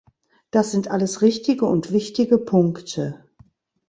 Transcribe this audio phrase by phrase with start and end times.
[0.49, 3.23] Das sind alles richtige und wichtige Punkte.